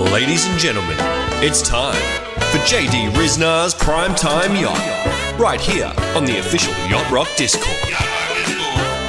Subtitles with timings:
[0.00, 0.96] Ladies and gentlemen,
[1.42, 1.94] it's time
[2.50, 7.76] for JD Ryznar's Primetime Yacht, right here on the official Yacht Rock Discord.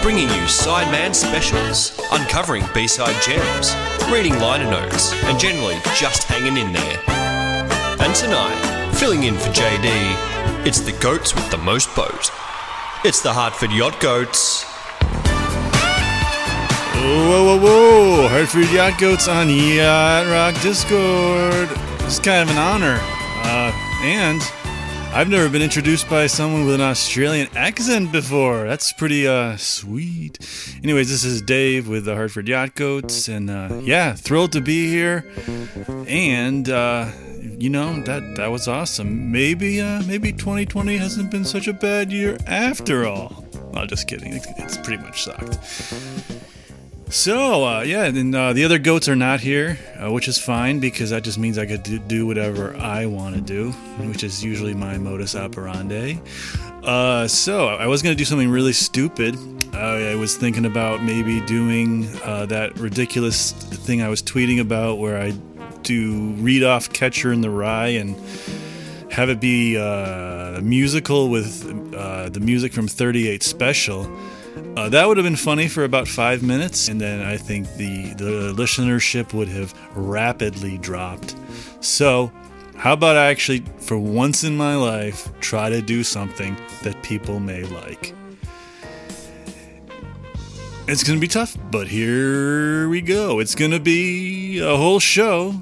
[0.01, 3.73] Bringing you Sideman specials, uncovering B-side gems,
[4.11, 6.99] reading liner notes, and generally just hanging in there.
[8.01, 12.31] And tonight, filling in for JD, it's the goats with the most boat.
[13.05, 14.70] It's the Hartford Yacht Goats.
[17.01, 18.27] Whoa, whoa, whoa!
[18.27, 21.67] Hartford Yacht Goats on Yacht Rock Discord.
[22.05, 22.99] It's kind of an honor.
[23.01, 23.71] Uh,
[24.03, 24.39] and
[25.11, 28.67] I've never been introduced by someone with an Australian accent before.
[28.67, 30.37] That's pretty uh, sweet.
[30.83, 34.87] Anyways, this is Dave with the Hartford Yacht Goats, and uh, yeah, thrilled to be
[34.87, 35.25] here.
[36.07, 37.09] And uh,
[37.41, 39.31] you know that that was awesome.
[39.31, 43.43] Maybe uh, maybe 2020 hasn't been such a bad year after all.
[43.73, 44.33] No, just kidding.
[44.33, 45.57] It's pretty much sucked.
[47.11, 50.79] So, uh, yeah, and uh, the other goats are not here, uh, which is fine
[50.79, 53.71] because that just means I could do, do whatever I want to do,
[54.07, 56.21] which is usually my modus operandi.
[56.81, 59.37] Uh, so, I was going to do something really stupid.
[59.75, 65.21] I was thinking about maybe doing uh, that ridiculous thing I was tweeting about where
[65.21, 65.31] I
[65.83, 68.15] do read off Catcher in the Rye and
[69.11, 69.83] have it be uh,
[70.59, 74.09] a musical with the music from 38 Special.
[74.77, 78.13] Uh, that would have been funny for about five minutes, and then I think the,
[78.13, 81.35] the listenership would have rapidly dropped.
[81.81, 82.31] So,
[82.77, 87.41] how about I actually, for once in my life, try to do something that people
[87.41, 88.15] may like?
[90.87, 93.39] It's going to be tough, but here we go.
[93.39, 95.61] It's going to be a whole show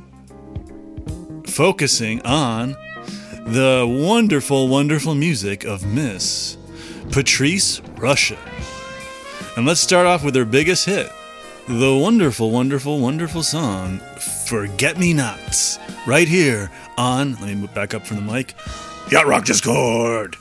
[1.48, 2.76] focusing on
[3.48, 6.58] the wonderful, wonderful music of Miss
[7.12, 8.38] Patrice Rushen.
[9.60, 11.12] And let's start off with their biggest hit
[11.68, 14.00] the wonderful, wonderful, wonderful song,
[14.48, 18.56] Forget Me Nots, right here on, let me move back up from the mic,
[19.12, 20.38] Yacht Rock Discord.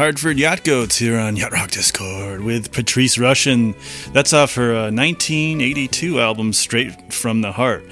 [0.00, 3.74] Hartford Yacht Goats here on Yacht Rock Discord with Patrice Rushen.
[4.14, 7.84] That's off her uh, 1982 album, Straight from the Heart.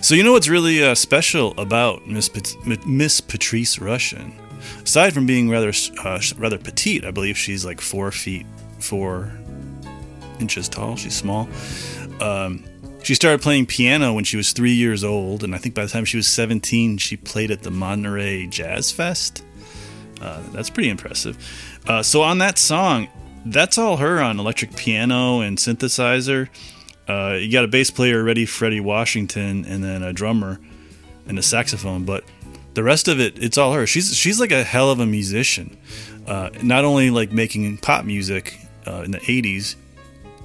[0.00, 4.32] So, you know what's really uh, special about Miss, Pat- Miss Patrice Rushen?
[4.82, 5.70] Aside from being rather
[6.02, 8.46] uh, rather petite, I believe she's like four feet
[8.78, 9.30] four
[10.40, 10.96] inches tall.
[10.96, 11.46] She's small.
[12.22, 12.64] Um,
[13.02, 15.90] she started playing piano when she was three years old, and I think by the
[15.90, 19.44] time she was 17, she played at the Monterey Jazz Fest.
[20.20, 21.36] Uh, that's pretty impressive.
[21.86, 23.08] Uh, so on that song,
[23.44, 26.48] that's all her on electric piano and synthesizer.
[27.08, 30.60] Uh, you got a bass player, Ready Freddie Washington, and then a drummer
[31.26, 32.04] and a saxophone.
[32.04, 32.24] But
[32.74, 33.86] the rest of it, it's all her.
[33.86, 35.76] She's she's like a hell of a musician.
[36.26, 39.76] Uh, not only like making pop music uh, in the '80s,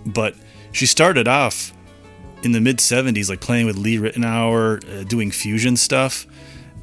[0.05, 0.35] but
[0.71, 1.73] she started off
[2.43, 6.27] in the mid 70s like playing with lee ritenour uh, doing fusion stuff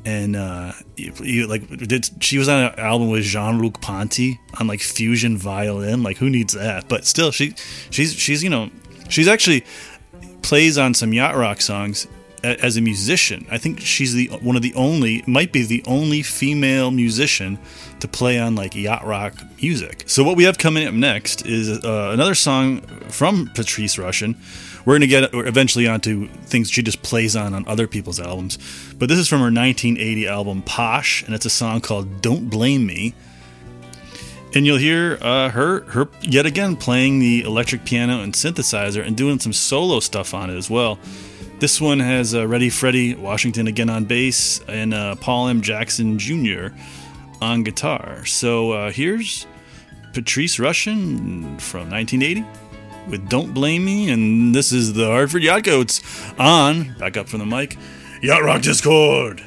[0.04, 4.66] and uh you, you, like did she was on an album with jean-luc ponty on
[4.66, 6.02] like fusion violin.
[6.02, 6.88] Like who needs that?
[6.88, 7.54] But still she
[7.90, 8.70] she's she's you know
[9.08, 9.64] she's actually
[10.42, 12.06] plays on some yacht rock songs
[12.42, 13.46] as a musician.
[13.50, 17.58] I think she's the one of the only might be the only female musician
[18.00, 20.04] to play on like yacht rock music.
[20.06, 24.36] So what we have coming up next is uh, another song from patrice rushen
[24.84, 28.58] we're going to get eventually onto things she just plays on on other people's albums.
[28.98, 32.86] But this is from her 1980 album Posh, and it's a song called "Don't Blame
[32.86, 33.14] Me."
[34.54, 39.16] And you'll hear uh, her her yet again playing the electric piano and synthesizer and
[39.16, 40.98] doing some solo stuff on it as well.
[41.60, 45.60] This one has uh, Ready Freddie Washington again on bass and uh, Paul M.
[45.60, 46.68] Jackson Jr.
[47.42, 48.24] on guitar.
[48.24, 49.46] So uh, here's
[50.14, 52.69] Patrice Rushen from 1980
[53.10, 56.00] with Don't Blame Me, and this is the Hartford Yacht Goats
[56.38, 57.76] on, back up from the mic,
[58.22, 59.42] Yacht Rock Discord.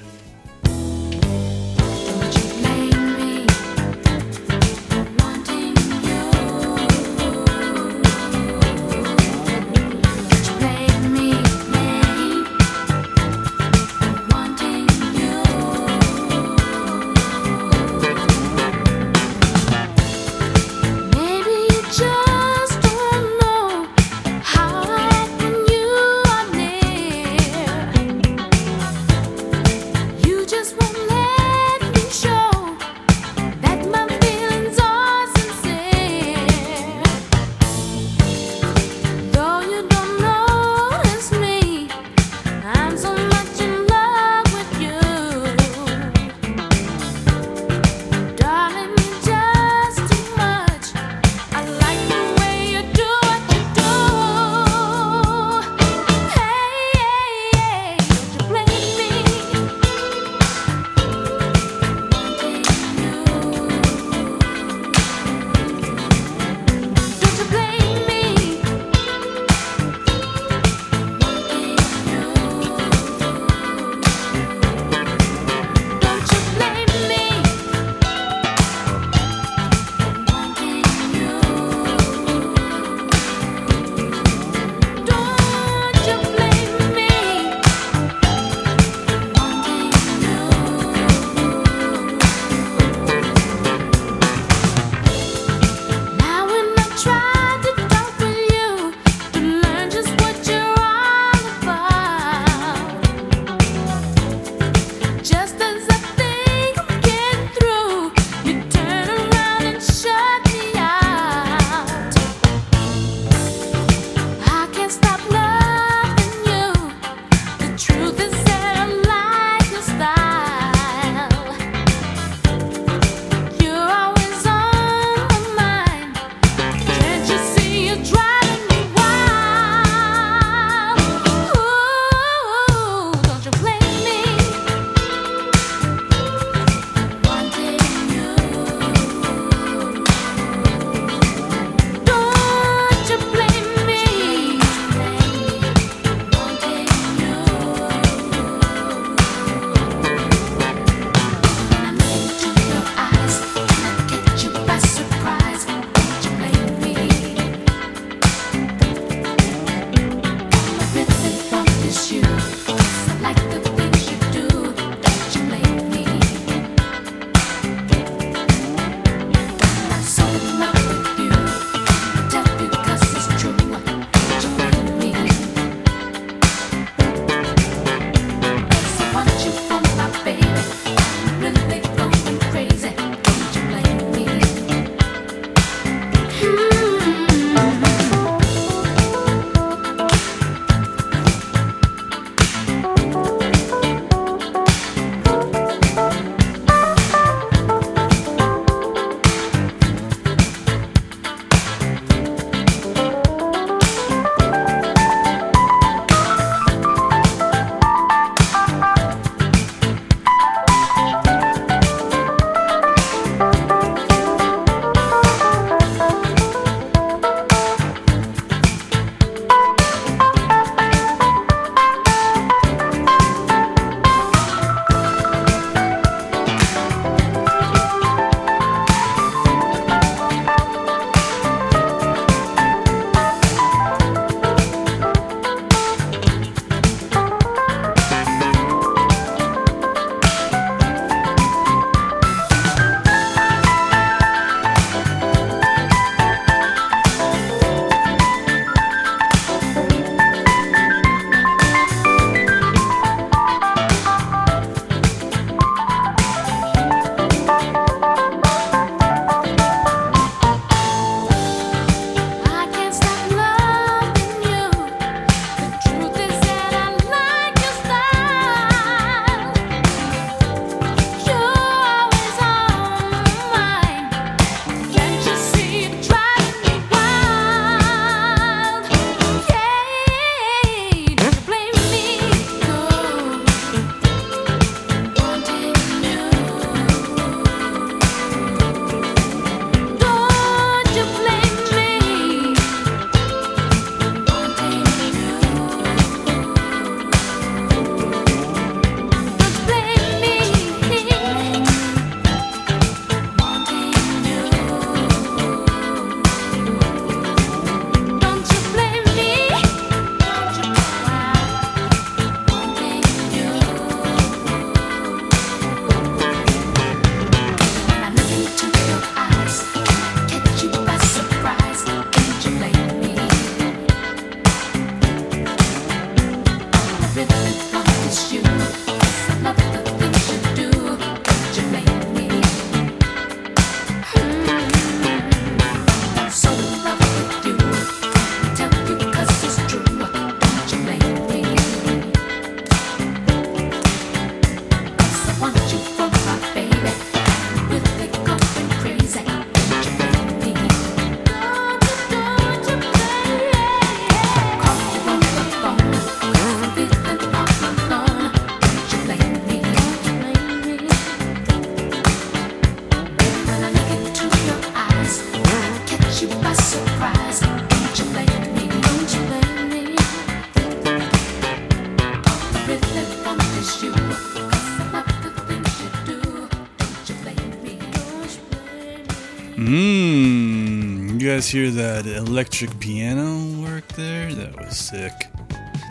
[381.34, 384.34] Guys hear that electric piano work there?
[384.34, 385.14] That was sick.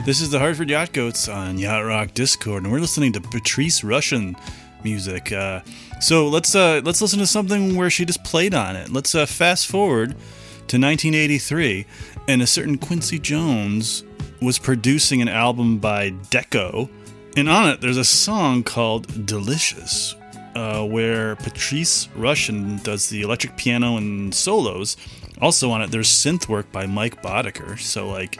[0.04, 3.80] This is the Hartford Yacht Goats on Yacht Rock Discord, and we're listening to Patrice
[3.80, 4.38] Rushen
[4.84, 5.32] music.
[5.32, 5.62] Uh,
[6.00, 8.90] so let's uh, let's listen to something where she just played on it.
[8.90, 11.86] Let's uh, fast forward to 1983,
[12.28, 14.04] and a certain Quincy Jones
[14.42, 16.90] was producing an album by Deco,
[17.36, 20.14] and on it there's a song called "Delicious."
[20.54, 24.98] Uh, where Patrice Rushen does the electric piano and solos,
[25.40, 27.78] also on it, there's synth work by Mike Boddicker.
[27.78, 28.38] So like,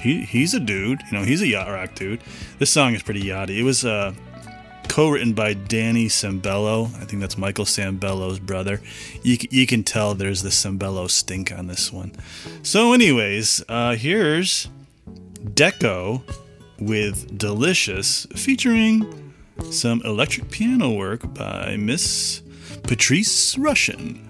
[0.00, 1.00] he he's a dude.
[1.10, 2.20] You know, he's a yacht rock dude.
[2.58, 3.58] This song is pretty yachty.
[3.58, 4.12] It was uh,
[4.88, 6.94] co-written by Danny Sembello.
[6.96, 8.80] I think that's Michael Sembello's brother.
[9.22, 12.12] You you can tell there's the Sembello stink on this one.
[12.62, 14.68] So, anyways, uh, here's
[15.42, 16.22] Deco
[16.78, 19.32] with Delicious, featuring
[19.70, 22.42] some electric piano work by Miss
[22.82, 24.20] Patrice Rushen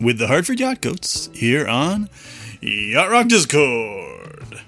[0.00, 2.08] with the Hartford Yacht Goats here on
[2.60, 4.60] Yacht Rock Discord.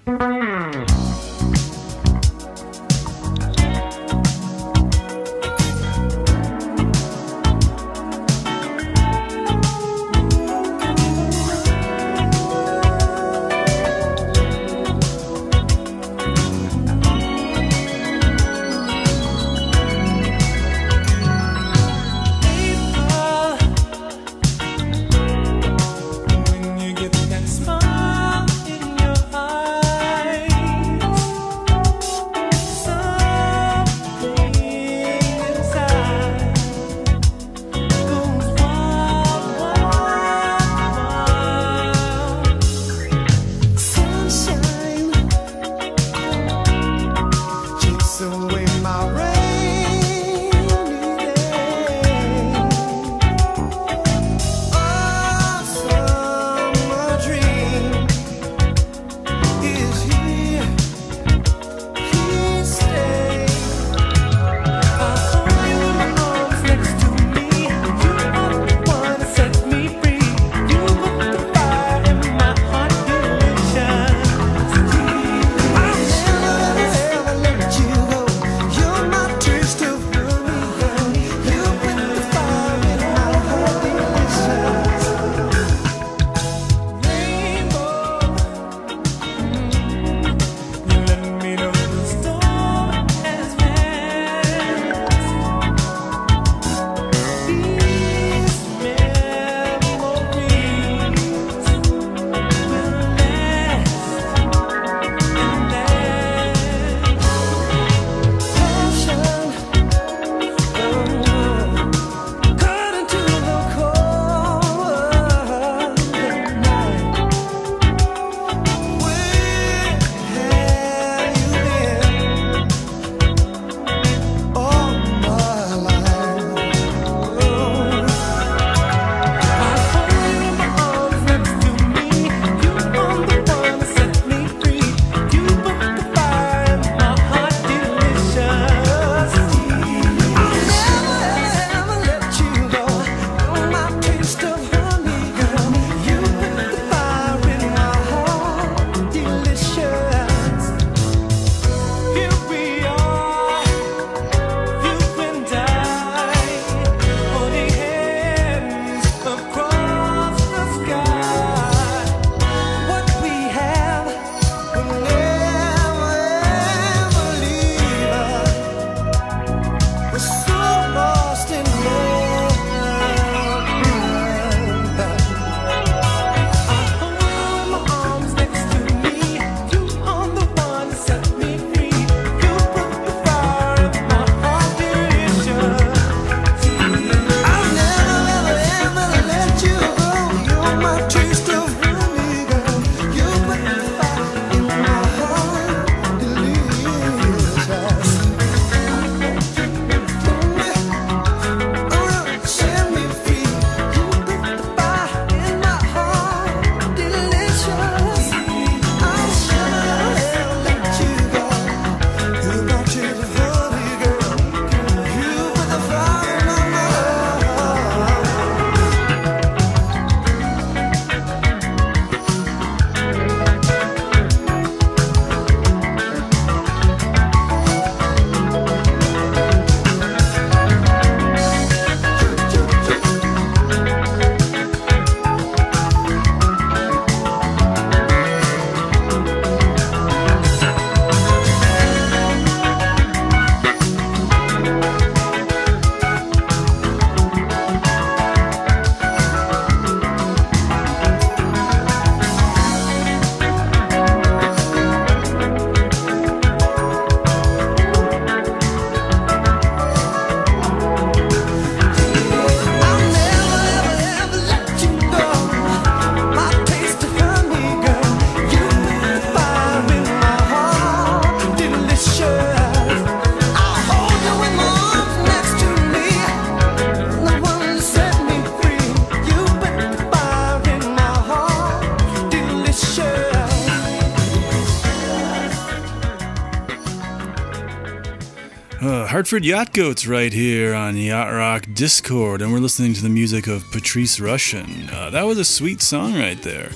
[289.28, 293.46] Hartford Yacht Goats right here on Yacht Rock Discord, and we're listening to the music
[293.46, 294.90] of Patrice Rushen.
[294.90, 296.70] Uh, that was a sweet song right there.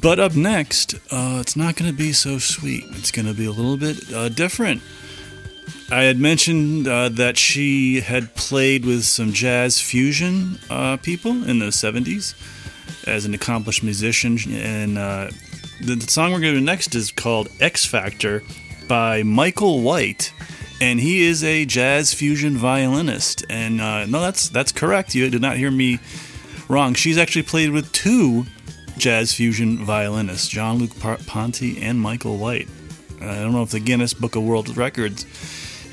[0.00, 2.84] But up next, uh, it's not going to be so sweet.
[2.90, 4.82] It's going to be a little bit uh, different.
[5.90, 11.58] I had mentioned uh, that she had played with some jazz fusion uh, people in
[11.58, 12.36] the 70s
[13.08, 15.28] as an accomplished musician, and uh,
[15.80, 18.44] the, the song we're going to do next is called X Factor
[18.86, 20.32] by Michael White
[20.80, 23.44] and he is a jazz fusion violinist.
[23.48, 25.14] And uh, no, that's that's correct.
[25.14, 25.98] You did not hear me
[26.68, 26.94] wrong.
[26.94, 28.46] She's actually played with two
[28.96, 30.90] jazz fusion violinists, Jean-Luc
[31.26, 32.68] Ponty and Michael White.
[33.20, 35.26] I don't know if the Guinness Book of World Records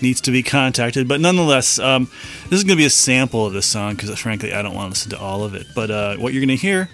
[0.02, 2.10] needs to be contacted, but nonetheless, um,
[2.50, 4.88] this is going to be a sample of this song because, frankly, I don't want
[4.88, 5.68] to listen to all of it.
[5.76, 6.90] But uh, what you're going to hear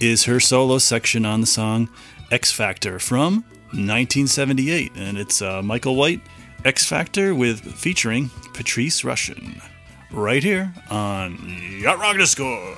[0.00, 1.88] is her solo section on the song
[2.30, 6.20] X Factor from 1978, and it's uh, Michael White
[6.66, 9.62] X Factor with featuring Patrice Rushen,
[10.10, 11.38] Right here on
[11.80, 12.76] Yacht Rock Discord.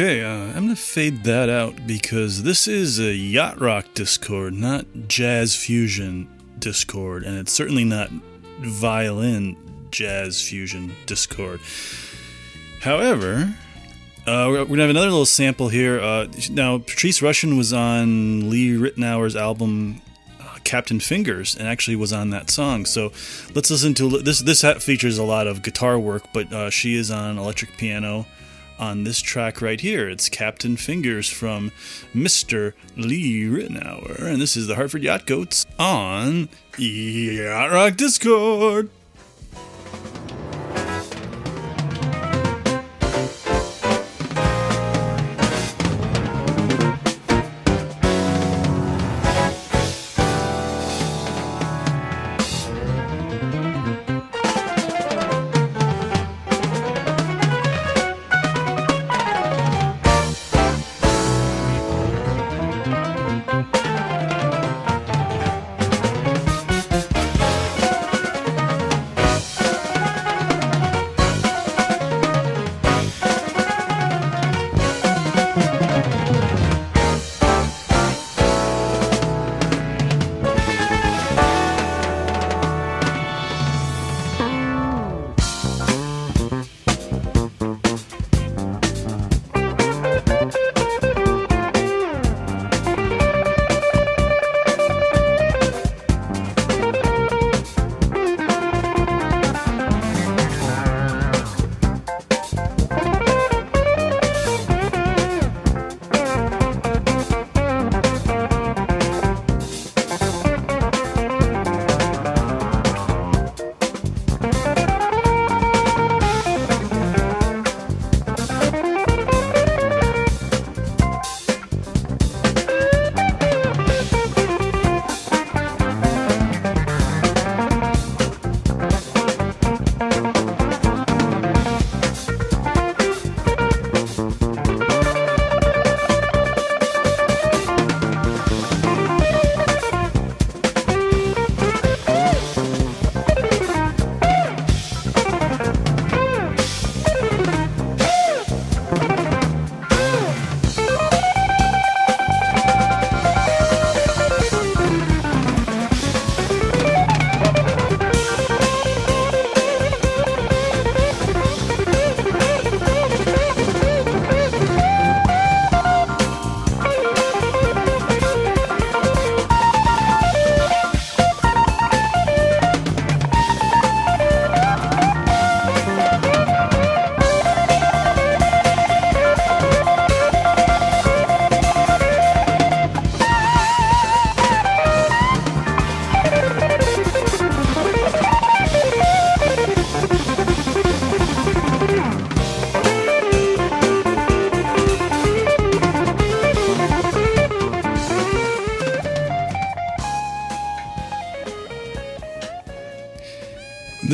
[0.00, 4.86] Okay, uh, I'm to fade that out because this is a yacht rock Discord, not
[5.08, 6.26] jazz fusion
[6.58, 8.08] Discord, and it's certainly not
[8.60, 9.58] violin
[9.90, 11.60] jazz fusion Discord.
[12.80, 13.54] However,
[14.26, 16.00] uh, we're to have another little sample here.
[16.00, 20.00] Uh, now, Patrice Rushen was on Lee Ritenour's album
[20.40, 22.86] uh, Captain Fingers and actually was on that song.
[22.86, 23.12] So
[23.54, 24.40] let's listen to this.
[24.40, 28.24] This features a lot of guitar work, but uh, she is on electric piano
[28.80, 30.08] on this track right here.
[30.08, 31.70] It's Captain Fingers from
[32.14, 32.72] Mr.
[32.96, 34.22] Lee Ritenour.
[34.22, 38.90] And this is the Hartford Yacht Goats on Yacht Rock Discord.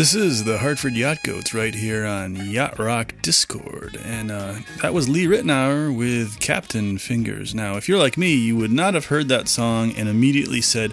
[0.06, 3.98] This is the Hartford Yacht Goats right here on Yacht Rock Discord.
[4.04, 7.56] And uh, that was Lee Ritenour with Captain Fingers.
[7.56, 10.92] Now, if you're like me, you would not have heard that song and immediately said,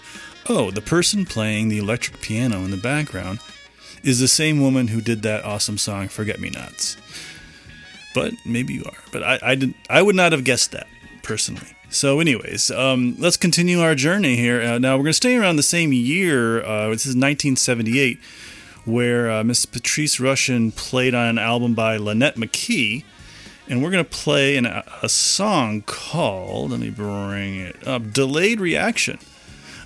[0.50, 3.38] oh, the person playing the electric piano in the background
[4.02, 6.98] is the same woman who did that awesome song, Forget Me Nots.
[8.16, 8.98] But maybe you are.
[9.12, 10.88] But I, I, did, I would not have guessed that,
[11.22, 11.76] personally.
[11.92, 14.60] So, anyways, um, let's continue our journey here.
[14.60, 16.64] Uh, now, we're going to stay around the same year.
[16.64, 18.20] Uh, this is 1978
[18.86, 23.04] where uh, Miss Patrice Rushen played on an album by Lynette McKee.
[23.68, 28.60] And we're going to play an, a song called, let me bring it up, Delayed
[28.60, 29.20] Reaction.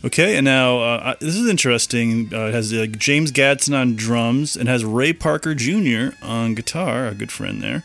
[0.06, 2.30] Okay, and now uh, this is interesting.
[2.34, 6.16] Uh, it has uh, James Gadson on drums and has Ray Parker Jr.
[6.22, 7.84] on guitar, a good friend there.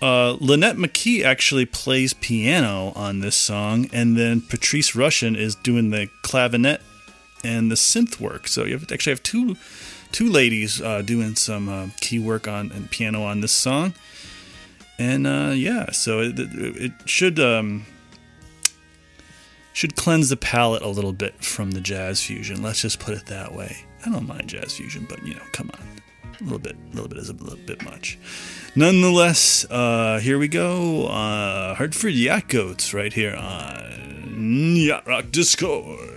[0.00, 5.90] Uh, Lonette McKee actually plays piano on this song, and then Patrice Rushen is doing
[5.90, 6.80] the clavinet
[7.44, 8.48] and the synth work.
[8.48, 9.56] So you have, actually have two
[10.12, 13.94] two ladies uh, doing some uh, key work on and piano on this song.
[14.98, 17.84] And uh, yeah, so it, it should um,
[19.72, 22.62] should cleanse the palate a little bit from the jazz fusion.
[22.62, 23.76] Let's just put it that way.
[24.06, 25.86] I don't mind jazz fusion, but you know, come on,
[26.40, 28.18] a little bit, a little bit is a little bit much.
[28.74, 31.08] Nonetheless, uh, here we go.
[31.08, 36.15] Uh, Hartford Yacht right here on Yacht Rock Discord.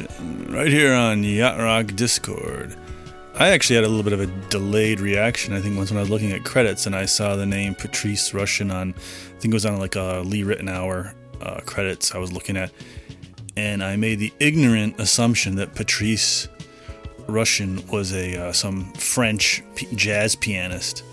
[0.00, 2.76] Right here on Yacht Rock Discord.
[3.36, 5.54] I actually had a little bit of a delayed reaction.
[5.54, 8.30] I think once when I was looking at credits and I saw the name Patrice
[8.30, 12.32] Rushen on, I think it was on like a Lee Ritenour uh, credits I was
[12.32, 12.72] looking at,
[13.56, 16.48] and I made the ignorant assumption that Patrice
[17.26, 19.62] Rushen was a uh, some French
[19.94, 21.04] jazz pianist.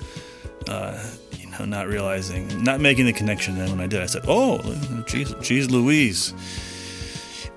[0.67, 1.03] Uh,
[1.39, 3.57] you know, not realizing, not making the connection.
[3.57, 4.59] Then when I did, I said, "Oh,
[5.07, 6.33] geez, geez Louise."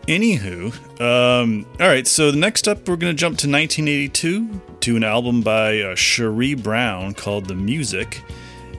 [0.06, 2.06] Anywho, um, all right.
[2.06, 6.54] So the next up, we're to jump to 1982 to an album by uh, Cherie
[6.54, 8.22] Brown called "The Music,"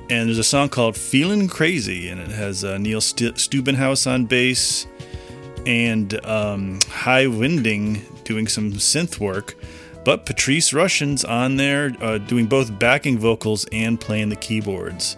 [0.09, 4.25] and there's a song called "Feeling Crazy," and it has uh, Neil St- Stubenhaus on
[4.25, 4.85] bass
[5.65, 9.55] and um, Jai Winding doing some synth work,
[10.03, 15.17] but Patrice Rushen's on there uh, doing both backing vocals and playing the keyboards.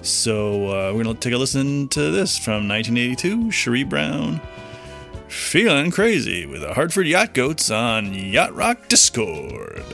[0.00, 4.40] So uh, we're to take a listen to this from 1982, Cherie Brown.
[5.34, 9.84] Feeling crazy with the Hartford Yacht Goats on Yacht Rock Discord.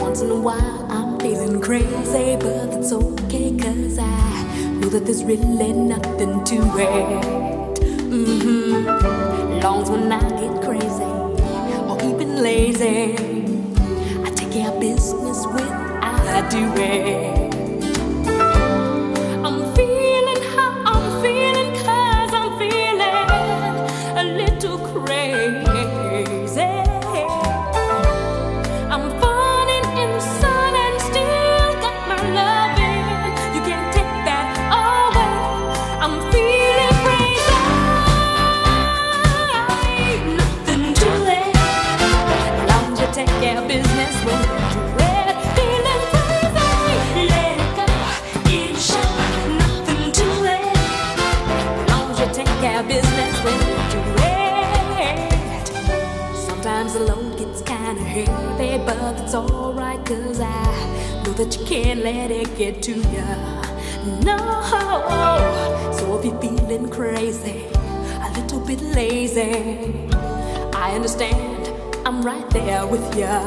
[0.00, 5.22] Once in a while I'm feeling crazy, but it's okay cause I know that there's
[5.22, 7.74] really nothing to it.
[8.10, 9.60] Mm-hmm.
[9.60, 11.21] Long as when I get crazy
[12.42, 13.14] lazy,
[14.24, 17.41] I take care of business when I do it.
[61.42, 63.26] That you can't let it get to ya.
[64.22, 64.38] No,
[65.92, 67.64] so if you're feeling crazy,
[68.26, 70.08] a little bit lazy,
[70.72, 71.74] I understand,
[72.06, 73.40] I'm right there with ya.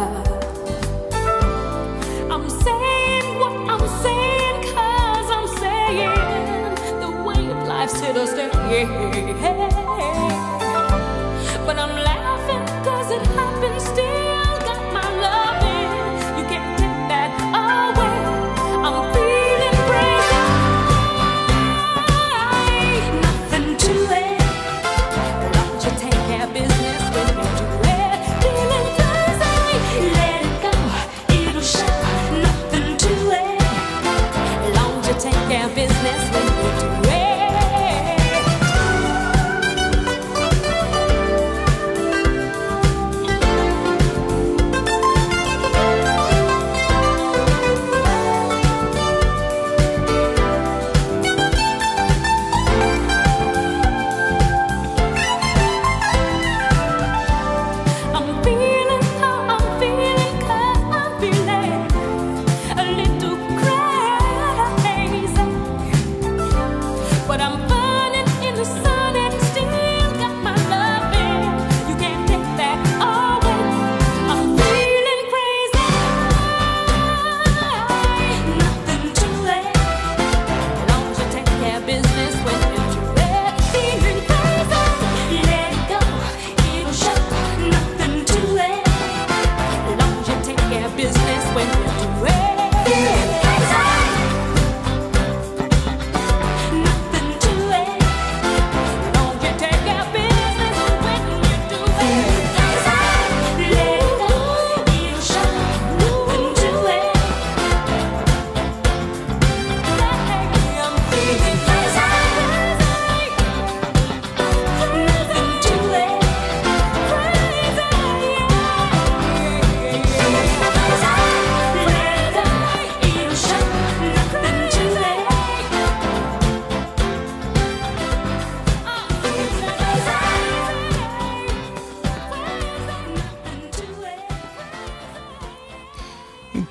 [2.33, 9.54] I'm saying what I'm saying, cause I'm saying the way of life's here to stay.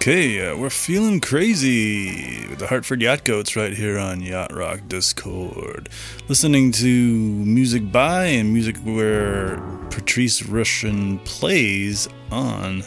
[0.06, 4.80] Okay, uh, we're feeling crazy with the Hartford Yacht Goats right here on Yacht Rock
[4.86, 5.88] Discord.
[6.28, 9.56] Listening to music by and music where
[9.88, 12.84] Patrice Rushen plays on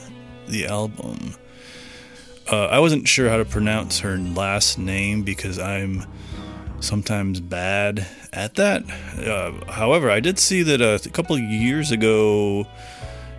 [0.48, 1.34] the album.
[2.52, 6.06] Uh, I wasn't sure how to pronounce her last name because I'm
[6.82, 8.84] sometimes bad at that.
[9.18, 12.68] Uh, however, I did see that uh, a couple years ago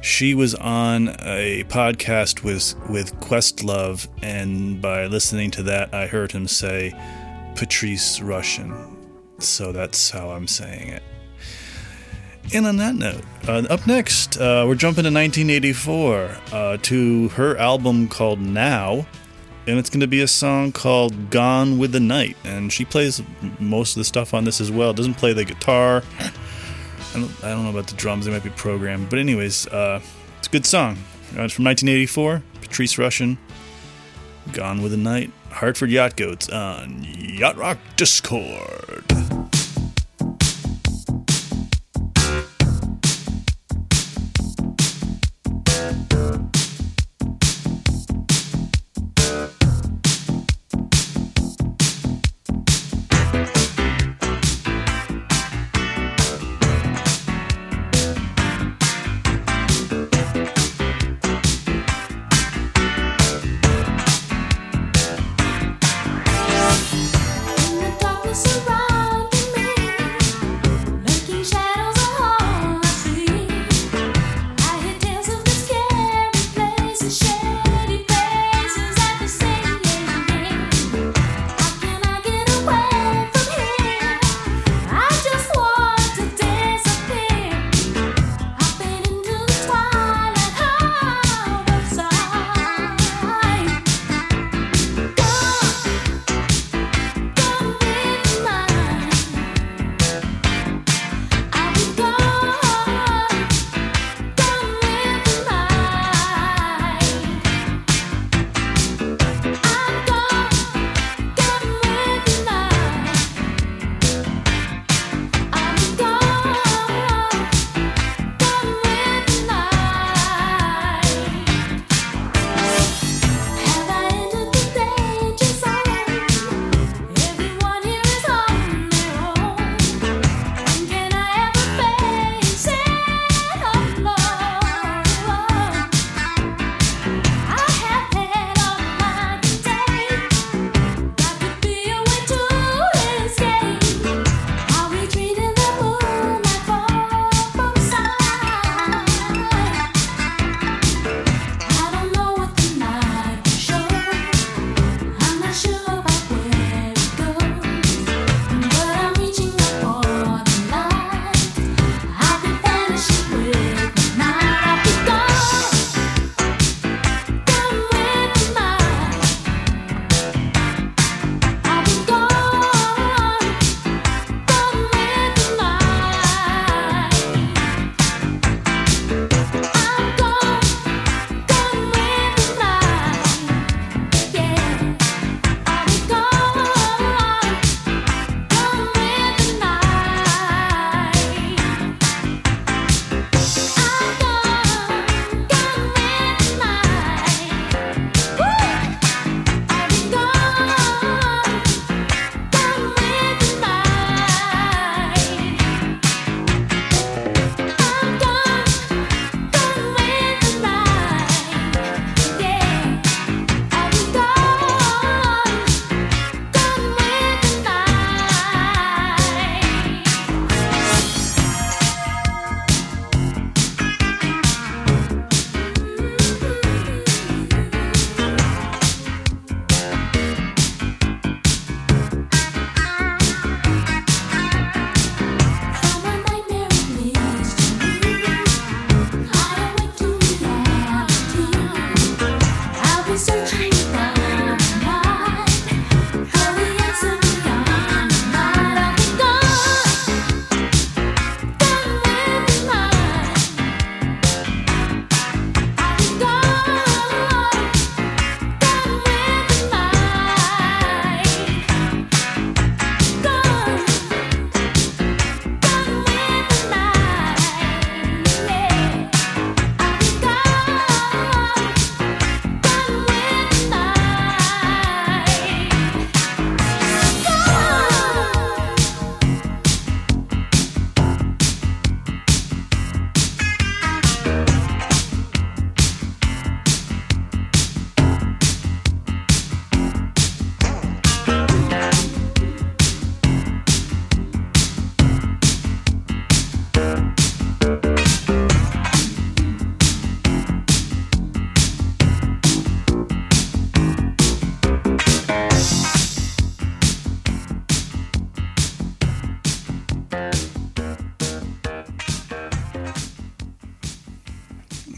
[0.01, 6.33] she was on a podcast with with Questlove, and by listening to that, I heard
[6.33, 6.93] him say
[7.57, 8.97] Patrice Rushen.
[9.39, 11.03] So that's how I'm saying it.
[12.55, 17.57] And on that note, uh, up next, uh, we're jumping to 1984 uh, to her
[17.59, 19.07] album called Now,
[19.67, 22.39] and it's going to be a song called Gone with the Night.
[22.45, 23.23] And she plays
[23.59, 24.95] most of the stuff on this as well.
[24.95, 26.03] Doesn't play the guitar.
[27.15, 29.11] I don't, I don't know about the drums; they might be programmed.
[29.11, 30.01] But anyways, uh,
[30.39, 30.99] it's a good song.
[31.37, 32.43] Uh, it's from 1984.
[32.61, 33.39] Patrice Rushen,
[34.53, 39.28] "Gone with the Night." Hartford Yacht Goats on Yacht Rock Discord.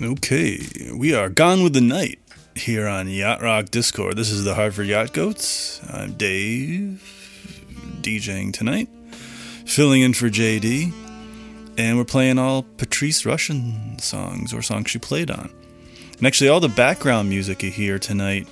[0.03, 2.21] Okay, we are gone with the night
[2.55, 4.17] here on Yacht Rock Discord.
[4.17, 5.79] This is the Hartford Yacht Goats.
[5.93, 7.03] I'm Dave,
[8.01, 8.89] DJing tonight,
[9.67, 10.91] filling in for JD,
[11.77, 15.51] and we're playing all Patrice Rushen songs or songs she played on.
[16.17, 18.49] And actually, all the background music you hear tonight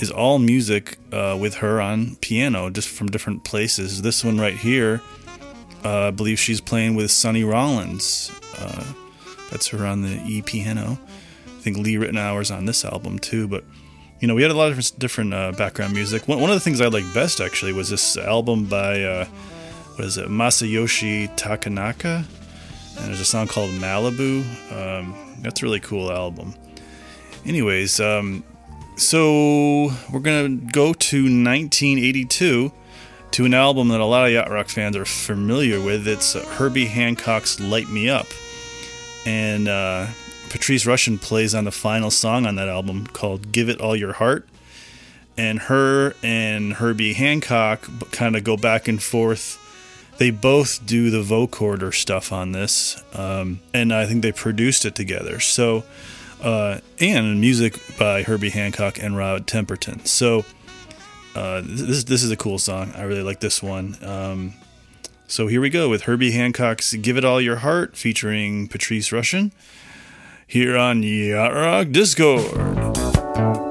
[0.00, 4.02] is all music uh, with her on piano, just from different places.
[4.02, 5.00] This one right here,
[5.84, 8.32] uh, I believe she's playing with Sonny Rollins.
[8.58, 8.82] Uh,
[9.50, 10.98] that's her on the E piano.
[11.46, 13.48] I think Lee Ritenour's on this album too.
[13.48, 13.64] But
[14.20, 16.26] you know, we had a lot of different, different uh, background music.
[16.26, 19.24] One, one of the things I liked best actually was this album by uh,
[19.96, 22.24] what is it, Masayoshi Takanaka,
[22.98, 24.42] and there's a song called Malibu.
[24.72, 26.54] Um, that's a really cool album.
[27.44, 28.44] Anyways, um,
[28.96, 32.72] so we're gonna go to 1982
[33.30, 36.08] to an album that a lot of yacht rock fans are familiar with.
[36.08, 38.26] It's Herbie Hancock's "Lite Me Up,"
[39.26, 40.06] and uh,
[40.50, 44.14] Patrice Rushen plays on the final song on that album called "Give It All Your
[44.14, 44.48] Heart."
[45.36, 49.64] And her and Herbie Hancock kind of go back and forth.
[50.18, 54.96] They both do the vocoder stuff on this, um, and I think they produced it
[54.96, 55.38] together.
[55.38, 55.84] So
[56.42, 60.06] uh, and music by Herbie Hancock and Rod Temperton.
[60.06, 60.44] So
[61.34, 62.92] uh, this this is a cool song.
[62.96, 63.96] I really like this one.
[64.02, 64.54] Um,
[65.28, 69.52] so here we go with Herbie Hancock's "Give It All Your Heart" featuring Patrice Rushen
[70.46, 73.67] here on Yacht Rock Discord.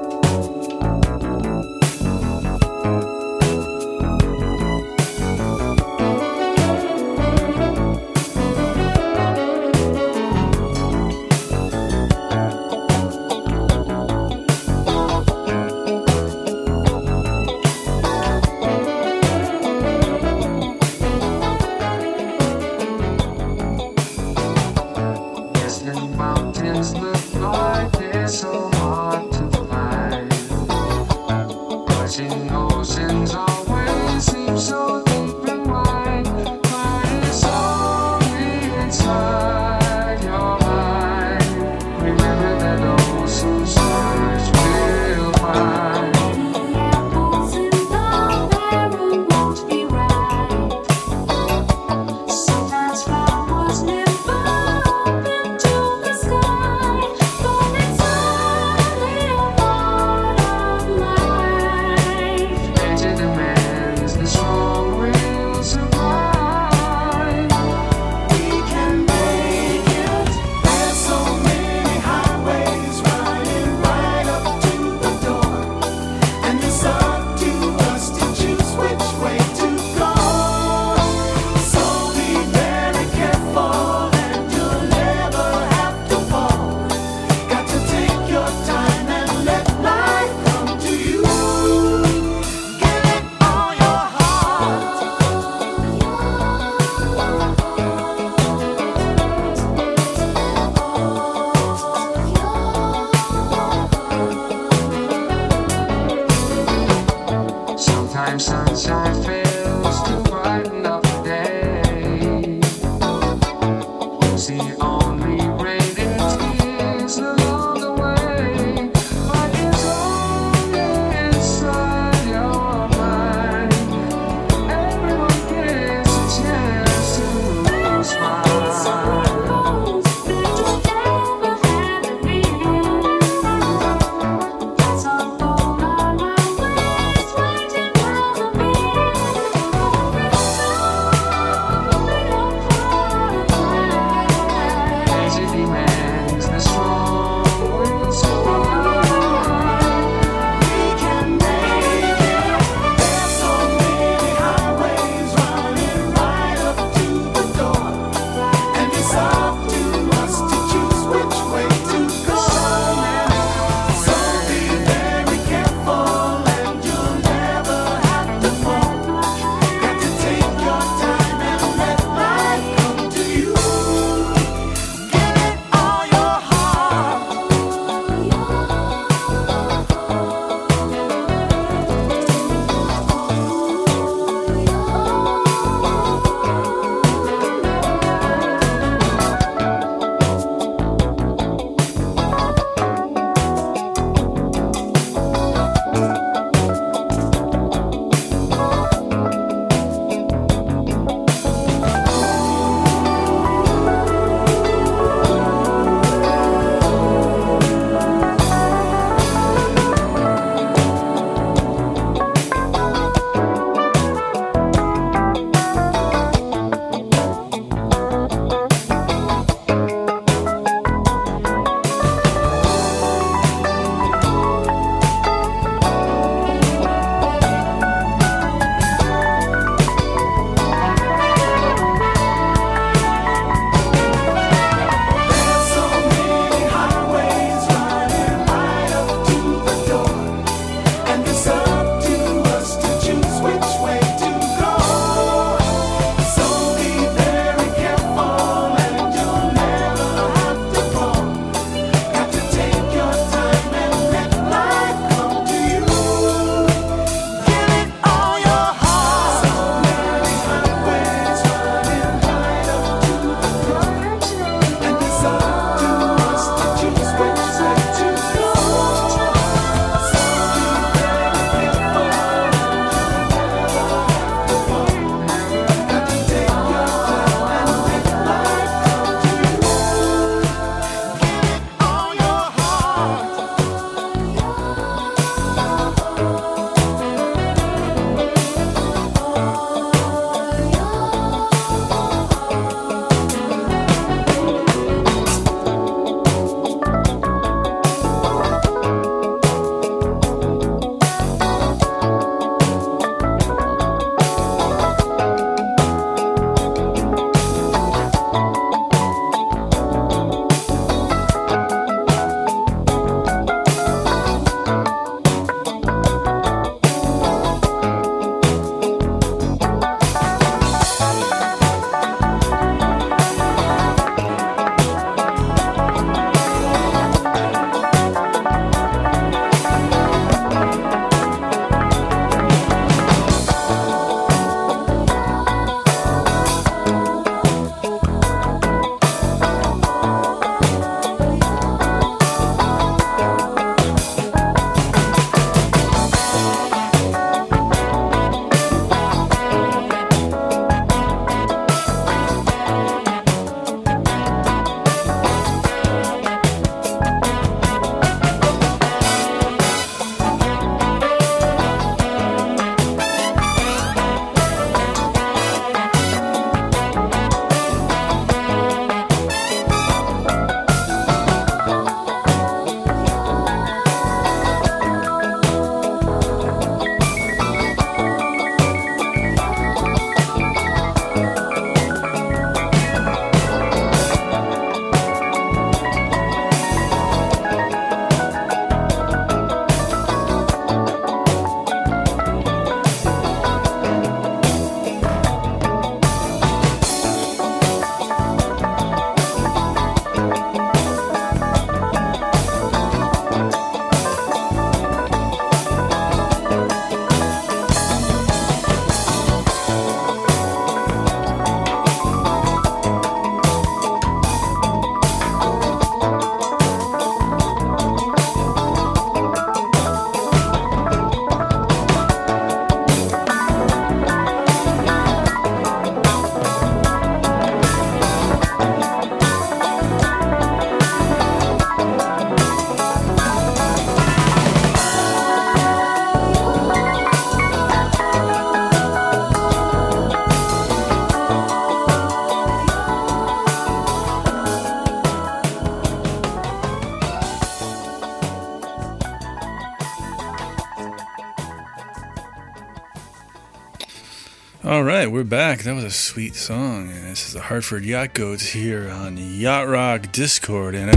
[454.68, 455.62] All right, we're back.
[455.62, 456.90] That was a sweet song.
[456.90, 460.74] And this is the Hartford Yacht Goats here on Yacht Rock Discord.
[460.74, 460.94] And I,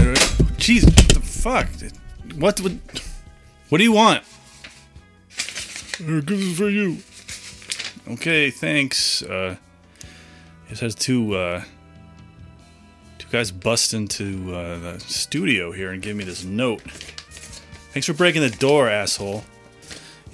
[0.58, 1.68] jeez, what the fuck?
[2.38, 2.78] What would?
[3.70, 4.24] What do you want?
[5.30, 6.98] This is for you.
[8.12, 9.22] Okay, thanks.
[9.22, 9.56] Uh,
[10.68, 11.64] this has two uh,
[13.16, 16.82] two guys bust into uh, the studio here and give me this note.
[16.82, 19.44] Thanks for breaking the door, asshole.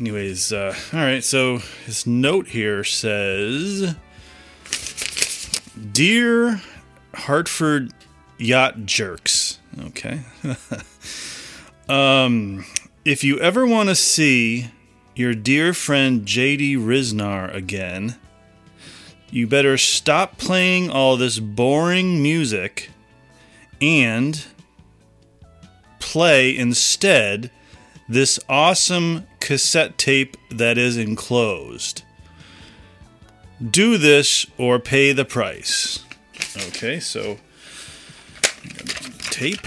[0.00, 1.24] Anyways, uh, all right.
[1.24, 3.96] So his note here says,
[5.92, 6.60] "Dear
[7.14, 7.92] Hartford
[8.38, 10.20] yacht jerks." Okay.
[11.88, 12.64] um,
[13.04, 14.70] if you ever want to see
[15.16, 18.16] your dear friend JD Ryznar again,
[19.30, 22.90] you better stop playing all this boring music
[23.80, 24.46] and
[25.98, 27.50] play instead
[28.08, 32.02] this awesome cassette tape that is enclosed.
[33.62, 36.04] Do this or pay the price.
[36.68, 37.38] Okay, so
[39.30, 39.60] tape.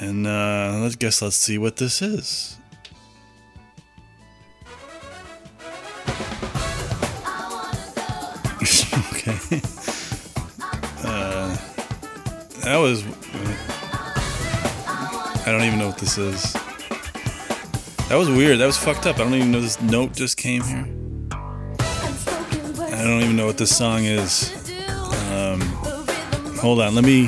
[0.00, 1.22] And uh, let's guess.
[1.22, 2.58] Let's see what this is.
[9.12, 9.60] okay.
[11.04, 11.56] Uh,
[12.64, 13.04] that was.
[15.46, 16.54] I don't even know what this is.
[18.08, 18.60] That was weird.
[18.60, 19.16] That was fucked up.
[19.16, 20.86] I don't even know this note just came here.
[21.80, 24.50] I don't even know what this song is.
[25.32, 25.60] Um,
[26.56, 26.94] hold on.
[26.94, 27.24] Let me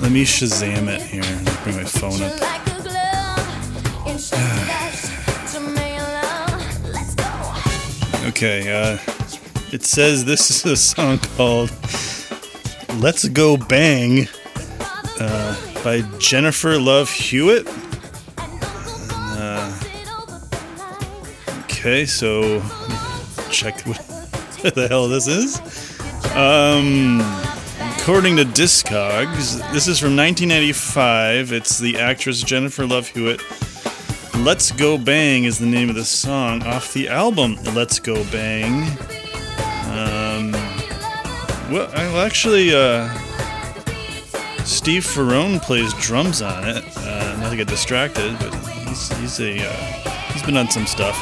[0.00, 1.24] let me Shazam it here.
[1.64, 2.32] Bring my phone up.
[8.28, 8.70] Okay.
[8.70, 8.98] Uh,
[9.72, 11.70] it says this is a song called
[13.00, 14.28] "Let's Go Bang"
[15.86, 17.68] by Jennifer Love Hewitt.
[21.60, 22.60] Okay, so
[23.52, 25.60] check what the hell this is.
[26.34, 27.20] Um,
[28.00, 31.52] according to Discogs, this is from 1995.
[31.52, 33.40] It's the actress Jennifer Love Hewitt.
[34.38, 38.88] "Let's Go Bang" is the name of the song off the album "Let's Go Bang."
[39.92, 40.50] Um,
[41.70, 43.08] well, well, actually, uh,
[44.66, 46.84] Steve Ferrone plays drums on it.
[46.96, 51.16] Uh, not to get distracted, but he's he's a uh, he's been on some stuff.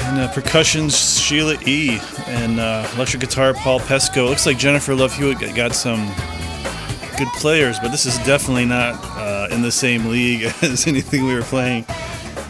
[0.00, 1.98] And uh, percussion's Sheila E.
[2.26, 4.28] And uh, electric guitar Paul Pesco.
[4.28, 6.06] Looks like Jennifer Love Hewitt got- got some
[7.16, 11.34] good players, but this is definitely not uh, in the same league as anything we
[11.34, 11.84] were playing.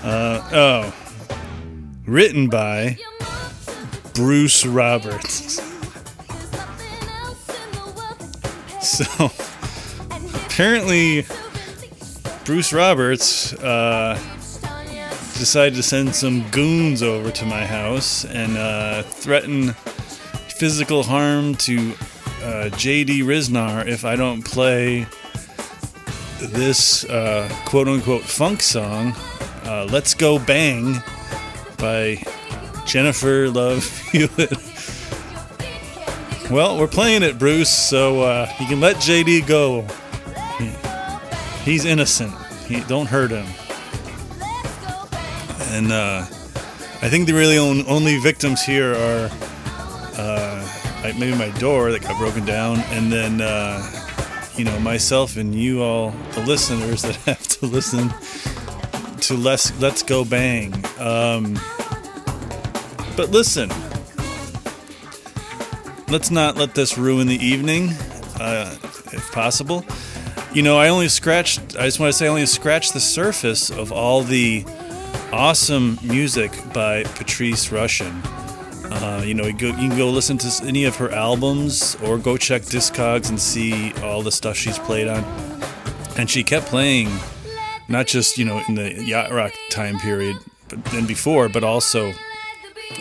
[0.02, 0.94] Uh, oh,
[2.06, 2.98] written by
[4.14, 5.60] Bruce Roberts.
[8.92, 9.30] So
[10.46, 11.24] apparently,
[12.44, 14.16] Bruce Roberts uh,
[15.38, 19.72] decided to send some goons over to my house and uh, threaten
[20.58, 21.92] physical harm to
[22.42, 25.06] uh, JD Ryznar if I don't play
[26.40, 29.14] this uh, quote unquote funk song,
[29.64, 31.00] uh, Let's Go Bang
[31.78, 32.20] by
[32.84, 34.71] Jennifer Love Hewitt.
[36.52, 39.86] Well, we're playing it, Bruce, so uh, you can let JD go.
[40.58, 42.34] He- he's innocent.
[42.66, 43.46] He, don't hurt him.
[45.70, 46.26] And uh,
[47.00, 49.30] I think the really on, only victims here are
[50.18, 50.68] uh,
[51.18, 53.82] maybe my door that got broken down, and then uh,
[54.54, 58.12] you know myself and you all, the listeners that have to listen
[59.20, 60.74] to Let's Let's Go Bang.
[60.98, 61.58] Um,
[63.16, 63.70] but listen,
[66.12, 67.88] let's not let this ruin the evening,
[68.38, 68.76] uh,
[69.14, 69.82] if possible.
[70.52, 71.60] You know, I only scratched.
[71.78, 74.66] I just want to say, I only scratched the surface of all the
[75.32, 78.12] awesome music by Patrice Rushen.
[78.92, 82.18] Uh, you know, you, go, you can go listen to any of her albums or
[82.18, 85.24] go check Discogs and see all the stuff she's played on.
[86.18, 87.08] And she kept playing,
[87.88, 90.36] not just you know in the yacht rock time period,
[90.68, 92.12] but then before, but also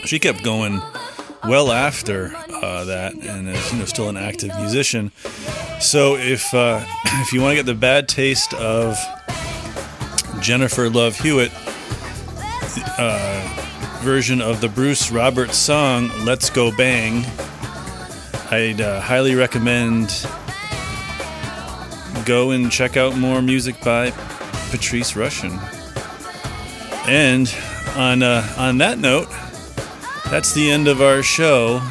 [0.06, 0.82] she kept going
[1.44, 5.12] well after uh, that, and is you know still an active musician.
[5.80, 8.98] So if uh, if you want to get the bad taste of
[10.40, 11.52] Jennifer Love Hewitt
[12.98, 17.26] uh, version of the Bruce Roberts song "Let's Go Bang,"
[18.52, 20.26] I'd uh, highly recommend
[22.26, 24.12] go and check out more music by
[24.70, 25.60] Patrice Rushen.
[27.08, 27.54] And
[27.98, 29.28] on uh, on that note,
[30.30, 31.82] that's the end of our show.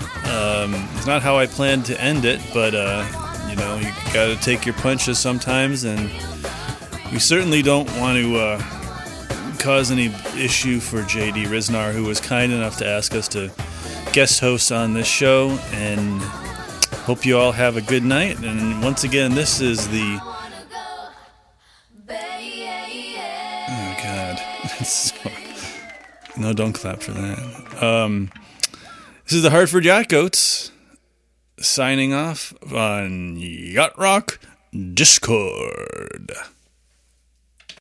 [0.60, 3.06] Um, it's not how I planned to end it, but uh,
[3.48, 6.10] you know, you got to take your punches sometimes, and
[7.10, 8.58] we certainly don't want to uh,
[9.58, 10.06] cause any
[10.36, 13.50] issue for JD Ryznar, who was kind enough to ask us to
[14.12, 15.50] guest host on this show.
[15.72, 16.20] And
[17.02, 18.38] hope you all have a good night.
[18.44, 20.18] And once again, this is the.
[23.72, 24.40] Oh, God.
[26.36, 27.82] No, don't clap for that.
[27.82, 28.30] Um,
[29.30, 30.72] this is the Hartford Yacht Goats
[31.60, 34.40] signing off on Yacht Rock
[34.72, 36.32] Discord.